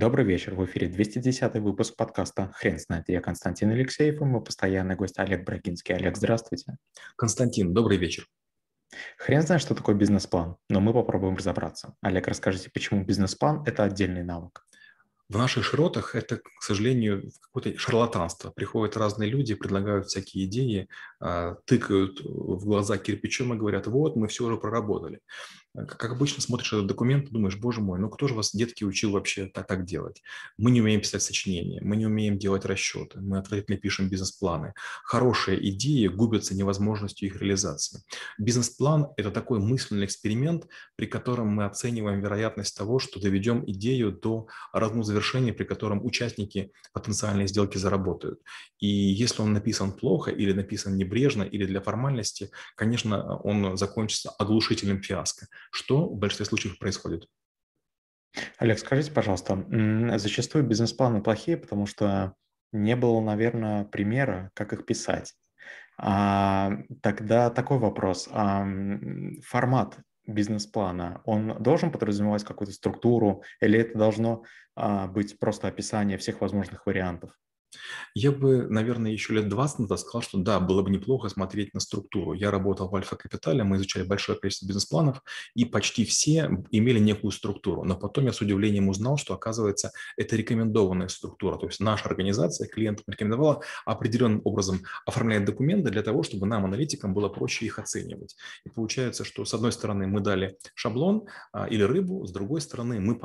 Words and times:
Добрый 0.00 0.24
вечер. 0.24 0.54
В 0.54 0.64
эфире 0.64 0.88
210 0.88 1.56
выпуск 1.56 1.94
подкаста 1.94 2.50
«Хрен 2.54 2.78
знает». 2.78 3.04
Я 3.08 3.20
Константин 3.20 3.68
Алексеев 3.72 4.18
и 4.22 4.24
мой 4.24 4.42
постоянный 4.42 4.96
гость 4.96 5.18
Олег 5.18 5.44
Брагинский. 5.44 5.94
Олег, 5.94 6.16
здравствуйте. 6.16 6.78
Константин, 7.16 7.74
добрый 7.74 7.98
вечер. 7.98 8.26
Хрен 9.18 9.42
знает, 9.42 9.60
что 9.60 9.74
такое 9.74 9.94
бизнес-план, 9.94 10.56
но 10.70 10.80
мы 10.80 10.94
попробуем 10.94 11.36
разобраться. 11.36 11.96
Олег, 12.00 12.28
расскажите, 12.28 12.70
почему 12.72 13.04
бизнес-план– 13.04 13.62
это 13.66 13.84
отдельный 13.84 14.24
навык? 14.24 14.66
В 15.28 15.36
наших 15.36 15.64
широтах 15.66 16.14
это, 16.14 16.38
к 16.38 16.62
сожалению, 16.62 17.30
какое-то 17.42 17.78
шарлатанство. 17.78 18.50
Приходят 18.50 18.96
разные 18.96 19.28
люди, 19.28 19.54
предлагают 19.54 20.06
всякие 20.06 20.46
идеи, 20.46 20.88
а, 21.20 21.56
тыкают 21.66 22.22
в 22.22 22.64
глаза 22.64 22.96
кирпичом 22.96 23.52
и 23.52 23.56
говорят, 23.58 23.86
вот, 23.86 24.16
мы 24.16 24.28
все 24.28 24.46
уже 24.46 24.56
проработали. 24.56 25.20
Э, 25.74 25.84
как 25.86 26.12
обычно 26.12 26.42
смотришь 26.42 26.72
этот 26.72 26.86
документ 26.86 27.30
думаешь, 27.30 27.56
боже 27.56 27.80
мой, 27.80 27.98
ну 27.98 28.08
кто 28.08 28.28
же 28.28 28.34
вас, 28.34 28.54
детки, 28.54 28.84
учил 28.84 29.12
вообще 29.12 29.46
так, 29.46 29.66
так 29.66 29.84
делать? 29.84 30.22
Мы 30.58 30.70
не 30.70 30.80
умеем 30.80 31.00
писать 31.00 31.22
сочинения, 31.22 31.80
мы 31.82 31.96
не 31.96 32.06
умеем 32.06 32.38
делать 32.38 32.64
расчеты, 32.64 33.20
мы 33.20 33.38
отвратительно 33.38 33.78
пишем 33.78 34.08
бизнес-планы. 34.08 34.74
Хорошие 35.04 35.68
идеи 35.70 36.08
губятся 36.08 36.54
невозможностью 36.54 37.28
их 37.28 37.40
реализации. 37.40 38.02
Бизнес-план– 38.38 39.08
это 39.16 39.30
такой 39.30 39.60
мысленный 39.60 40.06
эксперимент, 40.06 40.66
при 40.96 41.06
котором 41.06 41.48
мы 41.48 41.64
оцениваем 41.64 42.20
вероятность 42.20 42.76
того, 42.76 42.98
что 42.98 43.20
доведем 43.20 43.64
идею 43.66 44.12
до 44.12 44.46
разного 44.72 45.04
завершения, 45.04 45.52
при 45.52 45.64
котором 45.64 46.04
участники 46.04 46.72
потенциальной 46.92 47.46
сделки 47.46 47.78
заработают. 47.78 48.40
И 48.78 48.88
если 48.88 49.42
он 49.42 49.52
написан 49.52 49.92
плохо 49.92 50.30
или 50.30 50.52
написан 50.52 50.96
небрежно 50.96 51.42
или 51.42 51.64
для 51.64 51.80
формальности, 51.80 52.50
конечно, 52.76 53.36
он 53.38 53.76
закончится 53.76 54.30
оглушительным 54.30 55.02
фиаско 55.02 55.46
что 55.70 56.08
в 56.08 56.16
большинстве 56.16 56.46
случаев 56.46 56.78
происходит. 56.78 57.26
Олег, 58.58 58.78
скажите, 58.78 59.10
пожалуйста, 59.12 59.64
зачастую 60.18 60.64
бизнес-планы 60.64 61.22
плохие, 61.22 61.56
потому 61.56 61.86
что 61.86 62.34
не 62.72 62.94
было, 62.94 63.20
наверное, 63.20 63.84
примера, 63.84 64.50
как 64.54 64.72
их 64.72 64.86
писать. 64.86 65.34
А, 65.98 66.72
тогда 67.02 67.50
такой 67.50 67.78
вопрос. 67.78 68.28
А, 68.30 68.66
формат 69.44 69.98
бизнес-плана, 70.26 71.22
он 71.24 71.60
должен 71.60 71.90
подразумевать 71.90 72.44
какую-то 72.44 72.72
структуру 72.72 73.42
или 73.60 73.78
это 73.80 73.98
должно 73.98 74.44
а, 74.76 75.08
быть 75.08 75.38
просто 75.38 75.68
описание 75.68 76.18
всех 76.18 76.40
возможных 76.40 76.86
вариантов? 76.86 77.32
Я 78.14 78.32
бы, 78.32 78.66
наверное, 78.68 79.12
еще 79.12 79.34
лет 79.34 79.48
20 79.48 79.80
назад 79.80 80.00
сказал, 80.00 80.22
что 80.22 80.38
да, 80.38 80.60
было 80.60 80.82
бы 80.82 80.90
неплохо 80.90 81.28
смотреть 81.28 81.74
на 81.74 81.80
структуру. 81.80 82.32
Я 82.32 82.50
работал 82.50 82.88
в 82.88 82.94
Альфа-Капитале, 82.94 83.62
мы 83.62 83.76
изучали 83.76 84.04
большое 84.04 84.38
количество 84.38 84.66
бизнес-планов, 84.66 85.22
и 85.54 85.64
почти 85.64 86.04
все 86.04 86.50
имели 86.70 86.98
некую 86.98 87.30
структуру. 87.30 87.84
Но 87.84 87.96
потом 87.96 88.26
я 88.26 88.32
с 88.32 88.40
удивлением 88.40 88.88
узнал, 88.88 89.16
что, 89.16 89.34
оказывается, 89.34 89.92
это 90.16 90.36
рекомендованная 90.36 91.08
структура. 91.08 91.56
То 91.56 91.66
есть 91.66 91.80
наша 91.80 92.08
организация 92.08 92.68
клиентам 92.68 93.04
рекомендовала 93.06 93.62
определенным 93.84 94.40
образом 94.44 94.82
оформлять 95.06 95.44
документы 95.44 95.90
для 95.90 96.02
того, 96.02 96.22
чтобы 96.22 96.46
нам, 96.46 96.64
аналитикам, 96.64 97.14
было 97.14 97.28
проще 97.28 97.66
их 97.66 97.78
оценивать. 97.78 98.36
И 98.64 98.70
получается, 98.70 99.24
что 99.24 99.44
с 99.44 99.54
одной 99.54 99.72
стороны 99.72 100.06
мы 100.06 100.20
дали 100.20 100.56
шаблон 100.74 101.26
а, 101.52 101.66
или 101.66 101.82
рыбу, 101.82 102.26
с 102.26 102.32
другой 102.32 102.60
стороны 102.60 103.00
мы 103.00 103.18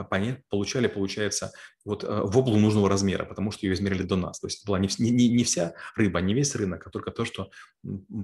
получали, 0.49 0.87
получается, 0.87 1.51
вот 1.83 2.03
а, 2.03 2.23
воблу 2.23 2.57
нужного 2.57 2.89
размера, 2.89 3.25
потому 3.25 3.51
что 3.51 3.65
ее 3.65 3.73
измерили 3.73 4.03
до 4.03 4.15
нас 4.15 4.34
нас. 4.35 4.39
То 4.39 4.47
есть 4.47 4.65
была 4.65 4.79
не, 4.79 4.89
не, 4.99 5.29
не 5.29 5.43
вся 5.43 5.73
рыба, 5.95 6.21
не 6.21 6.33
весь 6.33 6.55
рынок, 6.55 6.87
а 6.87 6.89
только 6.89 7.11
то, 7.11 7.25
что 7.25 7.49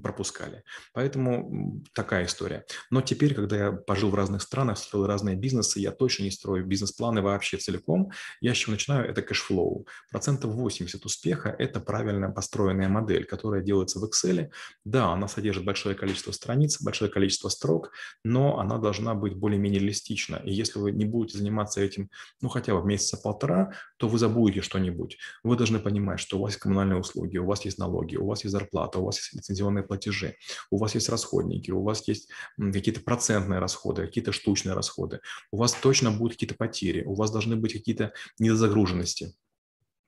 пропускали. 0.04 0.64
Поэтому 0.94 1.82
такая 1.94 2.26
история. 2.26 2.66
Но 2.90 3.02
теперь, 3.02 3.34
когда 3.34 3.58
я 3.58 3.72
пожил 3.72 4.10
в 4.10 4.16
разных 4.16 4.42
странах, 4.42 4.78
строил 4.78 5.08
разные 5.08 5.36
бизнесы, 5.36 5.80
я 5.80 5.92
точно 5.92 6.24
не 6.24 6.32
строю 6.32 6.66
бизнес-планы 6.66 7.22
вообще 7.22 7.58
целиком. 7.58 8.12
Я 8.42 8.54
с 8.54 8.58
чего 8.58 8.74
начинаю? 8.74 9.10
Это 9.10 9.22
cash 9.22 9.51
flow. 9.51 9.88
Процентов 10.12 10.52
80 10.52 11.06
успеха– 11.06 11.56
это 11.60 11.80
правильно 11.80 12.32
построенная 12.32 12.90
модель, 12.90 13.26
которая 13.26 13.62
делается 13.62 14.00
в 14.00 14.06
Excel. 14.06 14.50
Да, 14.86 15.14
она 15.14 15.28
содержит 15.28 15.66
большое 15.66 15.96
количество 15.96 16.32
страниц, 16.32 16.82
большое 16.82 17.12
количество 17.12 17.50
строк, 17.50 17.92
но 18.24 18.60
она 18.60 18.78
должна 18.78 19.14
быть 19.14 19.36
более-менее 19.36 19.80
реалистична. 19.80 20.42
И 20.46 20.54
если 20.54 20.80
вы 20.80 20.92
не 20.92 21.06
будете 21.06 21.38
заниматься 21.38 21.82
этим, 21.82 22.10
ну, 22.42 22.50
хотя 22.50 22.74
бы 22.74 22.86
месяца 22.86 23.18
полтора, 23.18 23.74
то 23.98 24.08
вы 24.08 24.18
забудете 24.18 24.62
что-нибудь. 24.62 25.18
Вы 25.44 25.56
должны 25.56 25.80
понимать, 25.80 26.01
понимать, 26.02 26.20
что 26.20 26.38
у 26.38 26.42
вас 26.42 26.52
есть 26.52 26.62
коммунальные 26.62 27.00
услуги, 27.00 27.38
у 27.38 27.46
вас 27.46 27.64
есть 27.64 27.78
налоги, 27.78 28.16
у 28.18 28.26
вас 28.26 28.44
есть 28.44 28.52
зарплата, 28.52 29.00
у 29.00 29.06
вас 29.06 29.18
есть 29.18 29.34
лицензионные 29.34 29.84
платежи, 29.84 30.36
у 30.72 30.78
вас 30.78 30.96
есть 30.96 31.10
расходники, 31.10 31.72
у 31.72 31.84
вас 31.84 32.08
есть 32.08 32.30
какие-то 32.58 33.02
процентные 33.02 33.60
расходы, 33.60 34.06
какие-то 34.08 34.32
штучные 34.32 34.74
расходы, 34.74 35.20
у 35.52 35.58
вас 35.58 35.74
точно 35.74 36.12
будут 36.12 36.34
какие-то 36.34 36.56
потери, 36.56 37.04
у 37.04 37.14
вас 37.14 37.32
должны 37.32 37.56
быть 37.56 37.74
какие-то 37.74 38.14
недозагруженности. 38.40 39.34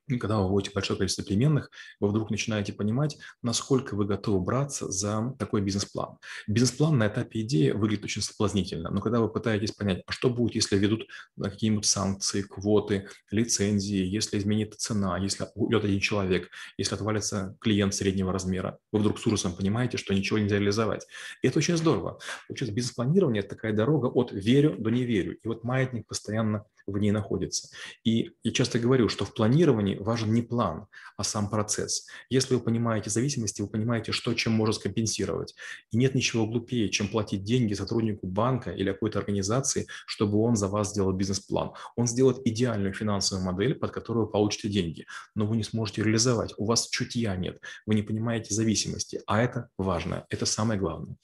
Когда 0.08 0.40
вы 0.40 0.50
вводите 0.50 0.74
большое 0.74 0.98
количество 0.98 1.24
переменных, 1.24 1.70
вы 2.00 2.10
вдруг 2.10 2.30
начинаете 2.30 2.74
понимать, 2.74 3.18
насколько 3.42 3.96
вы 3.96 4.06
готовы 4.06 4.42
браться 4.42 4.92
за 4.92 5.34
такой 5.40 5.62
бизнес-план. 5.62 6.18
Бизнес-план 6.48 6.98
на 6.98 7.08
этапе 7.08 7.42
идеи 7.42 7.72
выглядит 7.72 8.04
очень 8.04 8.22
соблазнительно, 8.22 8.90
но 8.90 9.02
когда 9.02 9.22
вы 9.22 9.32
пытаетесь 9.32 9.72
понять, 9.72 10.04
а 10.06 10.12
что 10.12 10.30
будет, 10.30 10.56
если 10.56 10.78
ведут 10.78 11.08
какие-нибудь 11.42 11.86
санкции, 11.86 12.42
квоты, 12.42 13.08
лицензии, 13.32 14.06
если 14.06 14.38
изменится 14.38 14.78
цена, 14.78 15.18
если 15.18 15.48
уйдет 15.56 15.86
один 15.86 16.02
человек, 16.02 16.50
если 16.78 16.96
отвалится 16.96 17.56
клиент 17.62 17.94
среднего 17.94 18.34
размера, 18.34 18.80
вы 18.92 19.00
вдруг 19.00 19.20
с 19.20 19.26
ужасом 19.26 19.56
понимаете, 19.56 19.98
что 19.98 20.14
ничего 20.14 20.38
нельзя 20.38 20.58
реализовать. 20.58 21.08
И 21.42 21.48
это 21.48 21.60
очень 21.60 21.78
здорово. 21.78 22.20
Получается, 22.48 22.76
бизнес-планирование– 22.76 23.40
это 23.44 23.56
такая 23.56 23.74
дорога 23.74 24.08
от 24.08 24.32
верю 24.34 24.76
до 24.78 24.90
не 24.90 25.06
верю. 25.06 25.38
И 25.38 25.48
вот 25.48 25.64
маятник 25.64 26.08
постоянно 26.08 26.66
в 26.88 26.98
ней 26.98 27.12
находится. 27.12 27.70
И 28.04 28.32
я 28.44 28.52
часто 28.52 28.80
говорю, 28.80 29.10
что 29.10 29.26
в 29.26 29.34
планировании 29.34 29.98
важен 29.98 30.34
не 30.34 30.42
план, 30.42 30.88
а 31.18 31.24
сам 31.24 31.50
процесс. 31.50 32.08
Если 32.30 32.56
вы 32.56 32.62
понимаете 32.62 33.10
зависимости, 33.10 33.62
вы 33.62 33.68
понимаете, 33.68 34.12
что 34.12 34.34
чем 34.34 34.54
можно 34.54 34.74
скомпенсировать. 34.74 35.56
И 35.92 35.98
нет 35.98 36.16
ничего 36.16 36.46
глупее, 36.46 36.90
чем 36.90 37.08
платить 37.08 37.44
деньги 37.44 37.74
сотруднику 37.74 38.28
банка 38.28 38.72
или 38.72 38.92
какой-то 38.92 39.20
организации, 39.20 39.88
чтобы 40.06 40.40
он 40.40 40.56
за 40.56 40.68
вас 40.68 40.92
сделал 40.92 41.14
бизнес-план. 41.14 41.72
Он 41.96 42.08
сделает 42.08 42.46
идеальную 42.46 42.94
финансовую 42.94 43.46
модель, 43.46 43.76
под 43.76 43.92
которую 43.92 44.26
вы 44.26 44.32
получите 44.32 44.70
деньги, 44.70 45.06
но 45.36 45.46
вы 45.46 45.58
не 45.58 45.64
сможете 45.64 46.04
реализовать. 46.04 46.54
У 46.58 46.66
вас 46.66 46.88
чутья 46.90 47.36
нет, 47.36 47.60
вы 47.86 47.96
не 47.96 48.02
понимаете 48.02 48.54
зависимости, 48.54 49.22
а 49.26 49.42
это 49.42 49.70
важно, 49.78 50.26
это 50.30 50.46
самое 50.46 50.80
главное. 50.80 51.16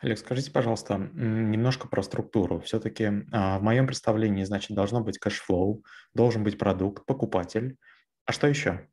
Олег, 0.00 0.18
скажите, 0.18 0.50
пожалуйста, 0.50 0.96
немножко 0.96 1.88
про 1.88 2.02
структуру. 2.02 2.60
Все-таки 2.60 3.24
а, 3.32 3.58
в 3.58 3.62
моем 3.62 3.86
представлении, 3.86 4.44
значит, 4.44 4.76
должно 4.76 5.00
быть 5.00 5.18
cash 5.18 5.47
flow, 5.47 5.84
должен 6.14 6.44
быть 6.44 6.58
продукт, 6.58 7.06
покупатель. 7.06 7.76
А 8.24 8.32
что 8.32 8.46
еще? 8.46 8.88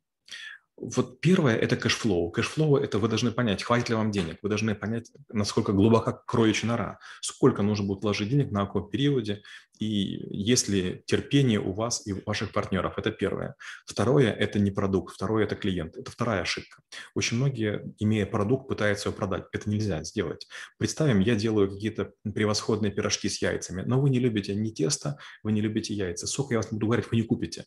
Вот 0.78 1.20
первое– 1.20 1.56
это 1.56 1.74
cash 1.74 1.99
flow. 1.99 2.30
Cash 2.30 2.53
flow– 2.53 2.76
это 2.78 2.98
вы 2.98 3.08
должны 3.08 3.32
понять, 3.32 3.62
хватит 3.62 3.88
ли 3.88 3.94
вам 3.94 4.10
денег. 4.10 4.36
Вы 4.42 4.50
должны 4.50 4.74
понять, 4.74 5.10
насколько 5.30 5.72
глубока 5.72 6.12
кроличья 6.12 6.68
нора, 6.68 6.98
сколько 7.22 7.62
нужно 7.62 7.86
будет 7.86 8.02
вложить 8.02 8.28
денег, 8.28 8.50
на 8.50 8.66
каком 8.66 8.90
периоде, 8.90 9.42
и 9.78 9.86
есть 9.86 10.68
ли 10.68 11.02
терпение 11.06 11.60
у 11.60 11.72
вас 11.72 12.06
и 12.06 12.12
у 12.12 12.22
ваших 12.26 12.52
партнеров. 12.52 12.98
Это 12.98 13.10
первое. 13.10 13.56
Второе– 13.86 14.32
это 14.38 14.58
не 14.58 14.70
продукт. 14.70 15.14
Второе– 15.14 15.44
это 15.46 15.56
клиент. 15.56 15.96
Это 15.96 16.10
вторая 16.10 16.42
ошибка. 16.42 16.82
Очень 17.14 17.38
многие, 17.38 17.94
имея 17.98 18.26
продукт, 18.26 18.68
пытаются 18.68 19.08
его 19.08 19.16
продать. 19.16 19.44
Это 19.52 19.70
нельзя 19.70 20.04
сделать. 20.04 20.46
Представим, 20.76 21.20
я 21.20 21.36
делаю 21.36 21.70
какие-то 21.70 22.12
превосходные 22.22 22.92
пирожки 22.92 23.30
с 23.30 23.40
яйцами, 23.40 23.82
но 23.86 23.98
вы 23.98 24.10
не 24.10 24.18
любите 24.18 24.54
ни 24.54 24.70
тесто, 24.70 25.16
вы 25.42 25.52
не 25.52 25.62
любите 25.62 25.94
яйца. 25.94 26.26
Сколько 26.26 26.50
я 26.50 26.58
вас 26.58 26.68
буду 26.70 26.86
уговаривать, 26.86 27.10
вы 27.10 27.16
не 27.16 27.22
купите. 27.22 27.64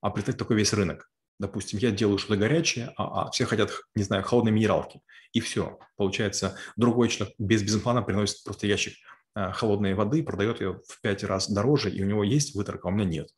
А 0.00 0.10
представьте 0.10 0.38
такой 0.38 0.56
весь 0.56 0.72
рынок. 0.72 1.10
Допустим, 1.42 1.80
я 1.80 1.90
делаю 1.90 2.18
что-то 2.18 2.36
горячее, 2.36 2.92
а, 2.96 3.26
а 3.26 3.30
все 3.32 3.46
хотят, 3.46 3.72
не 3.96 4.04
знаю, 4.04 4.22
холодной 4.22 4.52
минералки. 4.52 5.00
И 5.32 5.40
все. 5.40 5.80
Получается, 5.96 6.56
другой 6.76 7.08
человек 7.08 7.34
без 7.36 7.62
бизнес-плана 7.62 8.02
приносит 8.02 8.44
просто 8.44 8.68
ящик 8.68 8.94
а, 9.34 9.50
холодной 9.50 9.94
воды, 9.94 10.22
продает 10.22 10.60
ее 10.60 10.80
в 10.86 11.00
пять 11.00 11.24
раз 11.24 11.50
дороже, 11.50 11.90
и 11.90 12.00
у 12.00 12.06
него 12.06 12.22
есть 12.22 12.54
выторка, 12.54 12.86
а 12.86 12.92
у 12.92 12.94
меня 12.94 13.06
нет. 13.06 13.28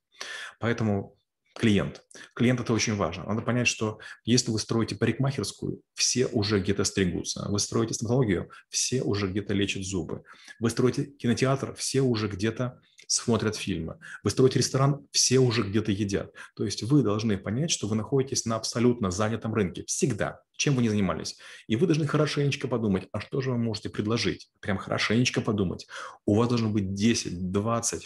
Поэтому 0.61 1.17
клиент. 1.59 2.03
Клиент– 2.35 2.61
это 2.61 2.75
очень 2.75 2.95
важно. 2.95 3.25
Надо 3.25 3.41
понять, 3.41 3.69
что 3.69 3.99
если 4.27 4.51
вы 4.51 4.59
строите 4.59 4.97
парикмахерскую, 4.97 5.81
все 5.95 6.27
уже 6.27 6.61
где-то 6.61 6.85
стригутся. 6.85 7.47
Вы 7.49 7.59
строите 7.59 7.95
стоматологию, 7.95 8.51
все 8.69 9.01
уже 9.01 9.29
где-то 9.29 9.55
лечат 9.55 9.83
зубы. 9.83 10.25
Вы 10.61 10.69
строите 10.69 11.07
кинотеатр, 11.07 11.75
все 11.75 12.03
уже 12.03 12.29
где-то 12.29 12.83
смотрят 13.07 13.57
фильмы. 13.57 13.99
Вы 14.23 14.31
строите 14.31 14.59
ресторан, 14.59 15.07
все 15.11 15.39
уже 15.39 15.63
где-то 15.63 15.93
едят. 15.93 16.33
То 16.57 16.65
есть 16.65 16.83
вы 16.83 17.03
должны 17.03 17.39
понять, 17.39 17.71
что 17.71 17.87
вы 17.87 17.97
находитесь 17.97 18.45
на 18.45 18.57
абсолютно 18.57 19.11
занятом 19.11 19.55
рынке. 19.55 19.85
Всегда. 19.87 20.41
Чем 20.57 20.77
вы 20.77 20.83
ни 20.83 20.89
занимались. 20.89 21.37
И 21.67 21.77
вы 21.77 21.87
должны 21.87 22.07
хорошенечко 22.07 22.69
подумать, 22.69 23.09
а 23.13 23.21
что 23.21 23.41
же 23.41 23.51
вы 23.51 23.59
можете 23.59 23.91
предложить? 23.91 24.51
Прям 24.61 24.79
хорошенечко 24.79 25.41
подумать. 25.41 25.87
У 26.27 26.35
вас 26.35 26.49
должно 26.49 26.71
быть 26.71 26.85
10-20 26.85 28.03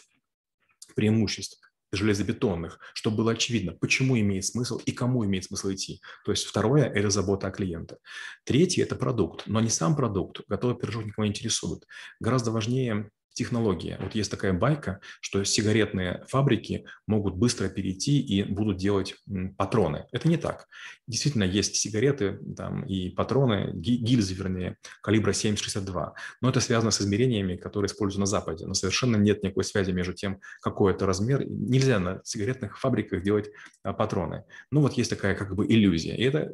преимуществ 0.95 1.59
железобетонных, 1.93 2.79
чтобы 2.95 3.19
было 3.19 3.33
очевидно, 3.33 3.73
почему 3.73 4.19
имеет 4.19 4.45
смысл 4.45 4.79
и 4.85 4.93
кому 4.93 5.25
имеет 5.25 5.45
смысл 5.45 5.73
идти. 5.73 6.01
То 6.25 6.33
есть 6.33 6.45
второе– 6.45 6.85
это 6.95 7.11
забота 7.11 7.49
о 7.49 7.51
клиенте. 7.51 7.97
Третье– 8.45 8.83
это 8.85 8.95
продукт, 8.97 9.45
но 9.47 9.61
не 9.61 9.71
сам 9.71 9.97
продукт, 9.97 10.43
готовый 10.49 10.77
пирожок 10.77 11.07
никого 11.07 11.25
не 11.25 11.31
интересует. 11.31 11.87
Гораздо 12.21 12.51
важнее 12.51 13.11
технология. 13.39 13.97
Вот 14.01 14.15
есть 14.15 14.31
такая 14.31 14.53
байка, 14.53 15.01
что 15.21 15.45
сигаретные 15.45 16.25
фабрики 16.29 16.85
могут 17.07 17.37
быстро 17.37 17.69
перейти 17.69 18.21
и 18.21 18.43
будут 18.43 18.77
делать 18.77 19.15
патроны. 19.57 20.07
Это 20.13 20.29
не 20.29 20.37
так. 20.37 20.67
Действительно, 21.07 21.45
есть 21.45 21.77
сигареты 21.77 22.41
там, 22.57 22.85
и 22.85 23.11
патроны, 23.11 23.71
гильзы, 23.75 24.35
вернее, 24.35 24.77
калибра 25.03 25.31
7,62. 25.31 26.13
Но 26.41 26.51
это 26.51 26.61
связано 26.61 26.91
с 26.91 27.01
измерениями, 27.01 27.57
которые 27.57 27.87
используются 27.87 28.21
на 28.21 28.27
Западе. 28.27 28.67
Но 28.67 28.75
совершенно 28.75 29.17
нет 29.17 29.43
никакой 29.45 29.65
связи 29.65 29.93
между 29.93 30.15
тем, 30.15 30.41
какой 30.61 30.93
это 30.93 31.07
размер. 31.07 31.45
Нельзя 31.47 32.01
на 32.01 32.21
сигаретных 32.25 32.79
фабриках 32.81 33.23
делать 33.23 33.51
а, 33.85 33.93
патроны. 33.93 34.45
Ну 34.73 34.81
вот 34.81 34.95
есть 34.95 35.11
такая 35.11 35.37
как 35.37 35.55
бы 35.55 35.65
иллюзия. 35.67 36.17
И 36.17 36.25
это 36.25 36.51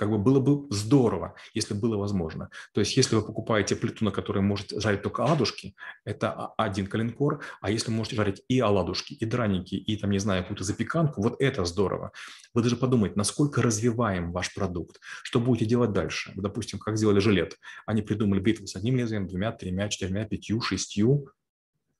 как 0.00 0.08
бы 0.08 0.16
было 0.16 0.40
бы 0.40 0.66
здорово, 0.70 1.34
если 1.52 1.74
было 1.74 1.98
возможно. 1.98 2.48
То 2.72 2.80
есть 2.80 2.96
если 2.96 3.16
вы 3.16 3.22
покупаете 3.22 3.76
плиту, 3.76 4.02
на 4.06 4.10
которой 4.10 4.40
можете 4.40 4.80
жарить 4.80 5.02
только 5.02 5.24
оладушки, 5.24 5.74
это 6.06 6.54
один 6.56 6.86
калинкор, 6.86 7.44
а 7.60 7.70
если 7.70 7.90
можете 7.90 8.16
жарить 8.16 8.42
и 8.48 8.60
оладушки, 8.60 9.12
и 9.12 9.26
драники, 9.26 9.74
и 9.74 9.98
там, 9.98 10.10
не 10.10 10.18
знаю, 10.18 10.42
какую-то 10.42 10.64
запеканку, 10.64 11.20
вот 11.20 11.36
это 11.38 11.66
здорово. 11.66 12.12
Вы 12.54 12.62
даже 12.62 12.76
подумайте, 12.76 13.14
насколько 13.16 13.60
развиваем 13.60 14.32
ваш 14.32 14.54
продукт, 14.54 15.00
что 15.22 15.38
будете 15.38 15.66
делать 15.66 15.92
дальше. 15.92 16.32
Допустим, 16.34 16.78
как 16.78 16.96
сделали 16.96 17.20
жилет. 17.20 17.58
Они 17.84 18.00
придумали 18.00 18.40
бритву 18.40 18.66
с 18.66 18.76
одним 18.76 18.96
лезвием, 18.96 19.28
двумя, 19.28 19.52
тремя, 19.52 19.90
четырьмя, 19.90 20.24
пятью, 20.24 20.62
шестью. 20.62 21.28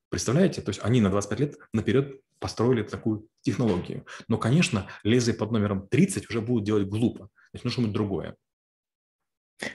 Представляете? 0.09 0.63
То 0.63 0.71
есть 0.71 0.81
они 0.83 1.03
на 1.03 1.11
25 1.11 1.41
лет 1.41 1.59
наперед 1.75 2.19
построили 2.39 2.83
такую 2.83 3.29
технологию. 3.43 4.07
Но, 4.27 4.39
конечно, 4.39 4.87
лезвие 5.05 5.37
под 5.37 5.53
номером 5.53 5.87
30 5.87 6.31
уже 6.31 6.41
будут 6.41 6.65
делать 6.65 6.89
глупо. 6.89 7.29
Значит, 7.53 7.65
нужно 7.65 7.71
что-нибудь 7.71 7.95
другое. 7.95 8.37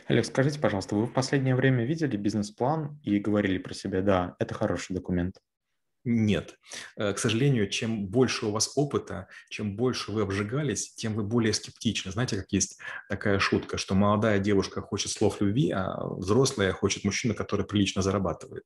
Олег, 0.07 0.25
скажите, 0.25 0.60
пожалуйста, 0.60 0.95
вы 0.95 1.06
в 1.06 1.13
последнее 1.13 1.56
время 1.56 1.86
видели 1.86 2.18
бизнес-план 2.18 3.00
и 3.04 3.19
говорили 3.19 3.57
про 3.57 3.74
себя, 3.74 4.01
да, 4.01 4.36
это 4.39 4.54
хороший 4.54 4.94
документ? 4.95 5.39
Нет. 6.07 6.60
Э, 6.98 7.13
к 7.13 7.18
сожалению, 7.18 7.68
чем 7.68 8.06
больше 8.06 8.45
у 8.45 8.51
вас 8.51 8.72
опыта, 8.75 9.27
чем 9.50 9.75
больше 9.75 10.12
вы 10.12 10.22
обжигались, 10.22 10.94
тем 10.94 11.16
вы 11.16 11.24
более 11.24 11.51
скептичны. 11.51 12.12
Знаете, 12.12 12.38
как 12.38 12.51
есть 12.51 12.77
такая 13.10 13.39
шутка, 13.39 13.78
что 13.78 13.95
молодая 13.95 14.38
девушка 14.38 14.81
хочет 14.81 15.12
слов 15.12 15.42
любви, 15.42 15.71
а 15.71 15.98
взрослая 16.07 16.71
хочет 16.74 17.06
мужчину, 17.06 17.33
который 17.33 17.66
прилично 17.66 18.04
зарабатывает. 18.04 18.63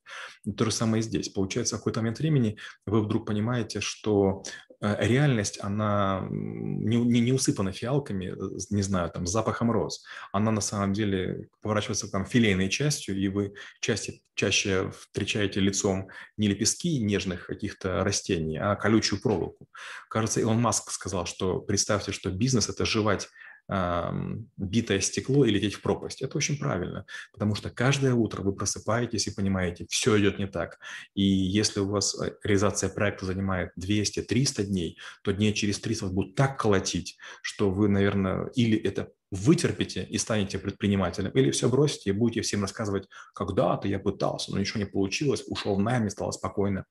То 0.58 0.66
же 0.66 0.72
самое 0.72 1.00
и 1.00 1.04
здесь. 1.04 1.30
Получается, 1.30 1.76
в 1.76 1.80
какой-то 1.80 2.02
момент 2.02 2.20
времени 2.20 2.58
вы 2.86 3.02
вдруг 3.02 3.26
понимаете, 3.26 3.80
что 3.80 4.44
реальность, 4.82 5.60
она 5.62 6.28
не, 6.30 6.98
не, 6.98 7.20
не 7.20 7.34
усыпана 7.34 7.72
фиалками, 7.72 8.28
э, 8.28 8.60
не 8.70 8.82
знаю, 8.82 9.10
там, 9.10 9.28
запахом 9.28 9.72
роз. 9.72 10.04
Она 10.32 10.52
на 10.52 10.62
самом 10.62 10.94
деле 10.94 11.50
поворачивается 11.62 12.10
там 12.10 12.26
филейной 12.26 12.70
частью, 12.70 13.18
и 13.18 13.28
вы 13.28 13.54
чаще, 13.82 14.22
чаще 14.36 14.92
встречаете 14.92 15.60
лицом 15.60 16.10
не 16.38 16.48
лепестки 16.48 17.00
нежных 17.00 17.48
каких-то 17.48 18.04
растений, 18.04 18.58
а 18.58 18.76
колючую 18.76 19.22
проволоку. 19.22 19.68
Кажется, 20.10 20.40
Илон 20.40 20.62
Маск 20.62 20.92
сказал, 20.92 21.26
что 21.26 21.60
представьте, 21.60 22.12
что 22.12 22.32
бизнес– 22.32 22.70
это 22.70 22.86
жевать 22.86 23.28
битое 23.70 25.00
стекло 25.00 25.46
и 25.46 25.52
лететь 25.52 25.76
в 25.76 25.82
пропасть. 25.82 26.22
Это 26.22 26.38
очень 26.38 26.58
правильно, 26.58 27.06
потому 27.32 27.54
что 27.54 27.70
каждое 27.70 28.14
утро 28.14 28.42
вы 28.42 28.54
просыпаетесь 28.54 29.28
и 29.28 29.36
понимаете, 29.36 29.86
все 29.90 30.20
идет 30.20 30.40
не 30.40 30.48
так. 30.48 30.80
И 31.14 31.22
если 31.22 31.80
у 31.80 31.90
вас 31.90 32.20
э, 32.20 32.34
реализация 32.44 32.90
проекта 32.90 33.26
занимает 33.26 33.72
200-300 33.80 34.64
дней, 34.64 34.98
то 35.24 35.32
дней 35.32 35.54
через 35.54 35.80
300 35.80 36.06
вас 36.06 36.14
будут 36.14 36.36
так 36.36 36.60
колотить, 36.60 37.18
что 37.44 37.70
вы, 37.70 37.90
наверное, 37.90 38.48
или 38.56 38.78
это 38.78 39.12
вытерпите 39.32 40.04
и 40.04 40.18
станете 40.18 40.58
предпринимателем, 40.58 41.32
или 41.32 41.52
все 41.52 41.70
бросите 41.70 42.10
и 42.10 42.14
будете 42.14 42.42
всем 42.42 42.62
рассказывать, 42.62 43.08
когда-то 43.36 43.88
я 43.88 44.00
пытался, 44.00 44.52
но 44.52 44.58
ничего 44.58 44.80
не 44.80 44.88
получилось, 44.88 45.44
ушел 45.48 45.76
в 45.76 45.80
найм 45.80 46.08
и 46.08 46.10
стало 46.10 46.32
спокойно. 46.32 46.86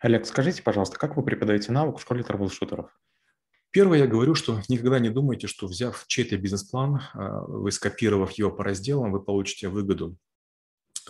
Олег, 0.00 0.26
скажите, 0.26 0.62
пожалуйста, 0.62 0.98
как 0.98 1.16
вы 1.16 1.22
преподаете 1.22 1.72
навык 1.72 1.98
в 1.98 2.02
школе 2.02 2.22
трэблшутеров? 2.22 2.90
Первое, 3.76 3.98
я 3.98 4.06
говорю, 4.06 4.34
что 4.34 4.58
никогда 4.70 4.98
не 4.98 5.10
думайте, 5.10 5.48
что 5.48 5.66
взяв 5.66 6.06
чей-то 6.06 6.38
бизнес-план, 6.38 7.02
а, 7.12 7.42
вы 7.42 7.70
скопировав 7.70 8.32
его 8.32 8.50
по 8.50 8.64
разделам, 8.64 9.12
вы 9.12 9.20
получите 9.20 9.68
выгоду 9.68 10.16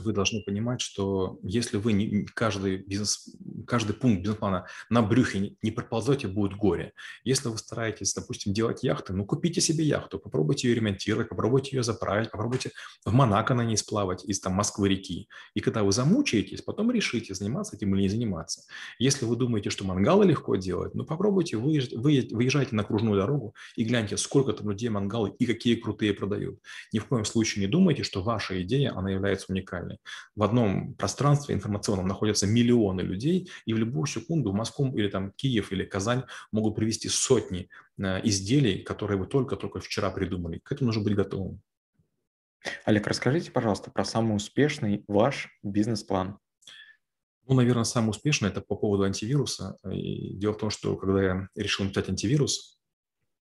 вы 0.02 0.12
должны 0.12 0.43
понимать, 0.43 0.81
что 0.81 1.38
если 1.43 1.76
вы 1.76 1.93
не, 1.93 2.25
каждый, 2.26 2.78
бизнес, 2.78 3.37
каждый 3.66 3.94
пункт 3.94 4.20
бизнес-плана 4.20 4.66
на 4.90 5.02
брюхе 5.02 5.56
не 5.62 5.70
проползете, 5.70 6.28
будет 6.28 6.56
горе. 6.56 6.93
Если 7.25 7.48
вы 7.48 7.58
стараетесь, 7.58 8.14
допустим, 8.14 8.52
делать 8.52 8.82
яхты, 8.82 9.12
ну, 9.12 9.25
купите 9.25 9.60
себе 9.60 9.84
яхту, 9.84 10.19
попробуйте 10.19 10.69
ее 10.69 10.75
ремонтировать, 10.75 11.28
попробуйте 11.28 11.76
ее 11.76 11.82
заправить, 11.82 12.31
попробуйте 12.31 12.70
в 13.04 13.12
Монако 13.12 13.54
на 13.54 13.64
ней 13.64 13.76
сплавать 13.76 14.25
из 14.25 14.40
там 14.40 14.54
Москвы-реки. 14.54 15.28
И 15.54 15.60
когда 15.60 15.82
вы 15.82 15.93
замучаетесь, 15.93 16.62
потом 16.62 16.90
решите, 16.90 17.34
заниматься 17.34 17.76
этим 17.76 17.94
или 17.94 18.02
не 18.02 18.08
заниматься. 18.08 18.62
Если 18.98 19.25
вы 19.25 19.37
думаете, 19.37 19.70
что 19.70 19.84
мангалы 19.84 20.26
легко 20.26 20.56
делать, 20.56 20.94
ну, 20.94 21.04
попробуйте, 21.04 21.56
выезж... 21.56 21.88
выезжайте 21.94 22.75
на 22.75 22.84
кружную 22.84 23.20
дорогу 23.20 23.54
и 23.76 23.84
гляньте, 23.84 24.16
сколько 24.16 24.52
там 24.52 24.70
людей 24.70 24.88
мангалы 24.88 25.34
и 25.38 25.46
какие 25.46 25.76
крутые 25.76 26.12
продают. 26.12 26.60
Ни 26.93 26.98
в 26.98 27.06
коем 27.06 27.25
случае 27.25 27.64
не 27.66 27.70
думайте, 27.70 28.02
что 28.02 28.22
ваша 28.22 28.60
идея, 28.62 28.93
она 28.96 29.10
является 29.10 29.46
уникальной 29.48 29.86
уникальный. 29.87 30.00
В 30.35 30.43
одном 30.43 30.94
пространстве 30.94 31.55
информационном 31.55 32.06
находятся 32.06 32.47
миллионы 32.47 33.00
людей, 33.00 33.50
и 33.65 33.75
в 33.75 33.79
любую 33.79 34.06
секунду 34.06 34.50
в 34.50 34.55
Москву 34.55 34.97
или 34.97 35.09
там 35.09 35.33
Киев 35.33 35.73
или 35.73 35.85
Казань 35.85 36.25
могут 36.53 36.77
привести 36.77 37.09
сотни 37.09 37.69
э, 37.99 38.21
изделий, 38.25 38.83
которые 38.83 39.19
вы 39.19 39.27
только-только 39.27 39.81
вчера 39.81 40.11
придумали. 40.11 40.61
К 40.62 40.73
этому 40.73 40.88
нужно 40.88 41.03
быть 41.03 41.15
готовым. 41.15 41.61
Олег, 42.85 43.06
расскажите, 43.06 43.50
пожалуйста, 43.50 43.91
про 43.91 44.05
самый 44.05 44.35
успешный 44.35 45.05
ваш 45.06 45.49
бизнес-план. 45.62 46.39
Ну, 47.49 47.55
наверное, 47.55 47.85
самый 47.85 48.11
успешный– 48.11 48.49
это 48.50 48.61
по 48.61 48.75
поводу 48.75 49.05
антивируса. 49.05 49.77
И 49.89 50.35
дело 50.35 50.55
в 50.55 50.59
том, 50.59 50.71
что 50.71 50.97
когда 50.97 51.23
я 51.23 51.49
решил 51.55 51.85
написать 51.85 52.09
антивирус, 52.09 52.75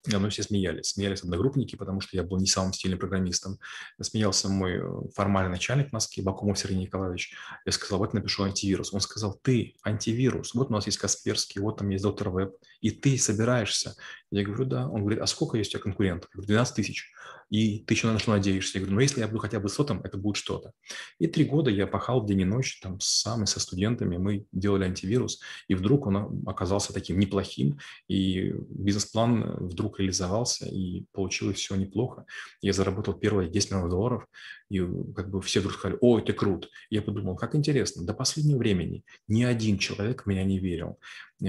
мы 0.08 0.30
все 0.30 0.44
смеялись. 0.44 0.88
Смеялись 0.88 1.24
одногруппники, 1.24 1.76
потому 1.76 2.02
что 2.02 2.16
я 2.16 2.24
был 2.24 2.38
не 2.38 2.48
самым 2.48 2.74
стильным 2.74 3.00
программистом. 3.00 3.60
Смеялся 4.02 4.48
мой 4.50 4.78
э, 4.78 4.84
формальный 5.16 5.52
начальник 5.52 5.90
в 5.90 5.94
Москве, 5.94 6.24
Бакумов 6.24 6.58
Сергей 6.58 6.80
Николаевич. 6.80 7.34
Я 7.66 7.72
сказал, 7.72 8.00
вот 8.00 8.14
напишу 8.14 8.44
антивирус. 8.44 8.94
Он 8.94 9.02
сказал, 9.02 9.38
ты 9.42 9.76
антивирус. 9.84 10.54
Вот 10.54 10.70
у 10.70 10.74
нас 10.74 10.86
есть 10.86 10.98
Касперский, 10.98 11.62
вот 11.62 11.78
там 11.78 11.90
есть 11.90 12.04
доктор 12.04 12.30
Веб. 12.30 12.56
И 12.82 12.92
ты 12.92 13.18
собираешься. 13.18 13.96
Я 14.32 14.44
говорю, 14.44 14.66
да. 14.66 14.88
Он 14.88 15.02
говорит, 15.02 15.22
а 15.22 15.28
сколько 15.28 15.58
есть 15.58 15.72
у 15.72 15.74
тебя 15.74 15.84
конкурентов? 15.84 16.30
Говорю, 16.32 16.48
12 16.48 16.76
тысяч 16.76 17.12
и 17.50 17.80
ты 17.80 17.94
еще 17.96 18.08
на 18.12 18.20
что 18.20 18.32
надеешься? 18.32 18.78
Я 18.78 18.82
говорю, 18.82 18.96
ну 18.96 19.02
если 19.02 19.22
я 19.22 19.28
буду 19.28 19.40
хотя 19.40 19.60
бы 19.60 19.70
сотом, 19.70 20.02
это 20.04 20.18
будет 20.18 20.36
что-то. 20.36 20.72
И 21.18 21.28
три 21.28 21.46
года 21.46 21.72
я 21.72 21.88
пахал 21.88 22.26
день 22.26 22.42
и 22.42 22.46
ночь 22.46 22.80
там 22.80 23.00
сам 23.00 23.44
и 23.44 23.48
со 23.48 23.60
студентами, 23.60 24.18
мы 24.18 24.46
делали 24.52 24.86
антивирус, 24.86 25.42
и 25.68 25.74
вдруг 25.74 26.06
он 26.08 26.44
оказался 26.48 26.94
таким 26.94 27.18
неплохим, 27.20 27.80
и 28.08 28.54
бизнес-план 28.70 29.66
вдруг 29.66 30.00
реализовался, 30.00 30.68
и 30.68 31.06
получилось 31.12 31.58
все 31.58 31.76
неплохо. 31.76 32.26
Я 32.62 32.74
заработал 32.74 33.16
первые 33.16 33.50
10 33.50 33.72
миллионов 33.72 33.90
долларов, 33.90 34.28
и 34.70 34.80
как 35.16 35.30
бы 35.30 35.42
все 35.42 35.60
вдруг 35.60 35.76
сказали, 35.76 35.98
ой, 36.02 36.24
ты 36.24 36.34
крут. 36.34 36.70
Я 36.90 37.02
подумал, 37.02 37.36
как 37.36 37.56
интересно, 37.56 38.06
до 38.06 38.14
последнего 38.14 38.58
времени 38.58 39.04
ни 39.28 39.44
один 39.44 39.78
человек 39.78 40.26
меня 40.26 40.44
не 40.44 40.60
верил. 40.60 41.00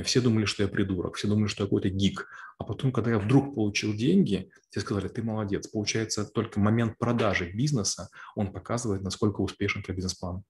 Все 0.04 0.20
думали, 0.20 0.46
что 0.46 0.62
я 0.62 0.68
придурок, 0.68 1.16
все 1.16 1.28
думали, 1.28 1.48
что 1.48 1.64
я 1.64 1.66
какой-то 1.66 1.90
гик. 1.90 2.28
А 2.58 2.64
потом, 2.64 2.92
когда 2.92 3.10
я 3.10 3.18
вдруг 3.18 3.54
получил 3.54 3.94
деньги, 3.94 4.50
все 4.70 4.80
сказали, 4.80 5.08
ты 5.08 5.22
молодец. 5.22 5.66
Получается, 5.68 6.24
только 6.24 6.60
момент 6.60 6.98
продажи 6.98 7.50
бизнеса, 7.50 8.08
он 8.34 8.52
показывает, 8.52 9.02
насколько 9.02 9.40
успешен 9.40 9.82
твой 9.82 9.96
бизнес-план. 9.96 10.42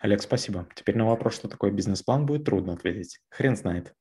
Олег, 0.00 0.22
спасибо. 0.22 0.68
Теперь 0.74 0.96
на 0.96 1.06
вопрос, 1.06 1.34
что 1.34 1.48
такое 1.48 1.70
бизнес-план, 1.70 2.26
будет 2.26 2.44
трудно 2.44 2.74
ответить. 2.74 3.20
Хрен 3.30 3.56
знает. 3.56 3.94